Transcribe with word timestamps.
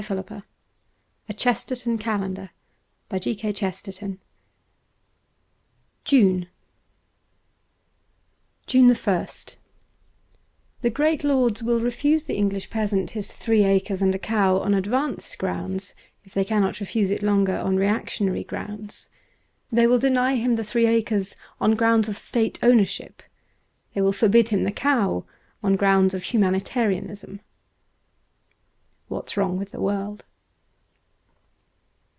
'Tremendous 0.01 0.17
Trifles.' 1.27 1.83
i6S 1.85 1.97
•Mi*>«IHMI«IV>^' 1.99 2.19
mum 2.19 2.49
"WW 4.01 4.17
June 6.03 6.47
JUNE 8.65 8.89
ist 8.89 9.57
THE 10.81 10.89
great 10.89 11.23
lords 11.23 11.61
will 11.61 11.79
refuse 11.79 12.23
the 12.23 12.35
English 12.35 12.71
peasant 12.71 13.11
his 13.11 13.31
three 13.31 13.63
acres 13.63 14.01
and 14.01 14.15
a 14.15 14.17
cow 14.17 14.57
on 14.57 14.73
advanced 14.73 15.37
grounds, 15.37 15.93
if 16.23 16.33
they 16.33 16.45
cannot 16.45 16.79
refuse 16.79 17.11
it 17.11 17.21
longer 17.21 17.57
on 17.57 17.75
reactionary 17.77 18.43
grounds. 18.43 19.07
They 19.71 19.85
will 19.85 19.99
deny 19.99 20.33
him 20.33 20.55
the 20.55 20.63
three 20.63 20.87
acres 20.87 21.35
on 21.59 21.75
grounds 21.75 22.09
of 22.09 22.17
State 22.17 22.57
Ownership. 22.63 23.21
They 23.93 24.01
will 24.01 24.11
forbid 24.13 24.49
him 24.49 24.63
the 24.63 24.71
cow 24.71 25.25
on 25.61 25.75
grounds 25.75 26.15
of 26.15 26.23
humani 26.23 26.59
tarianism. 26.61 27.41
* 29.11 29.11
What's 29.11 29.35
Wrong 29.35 29.57
with 29.57 29.71
the 29.71 29.81
World.' 29.81 30.23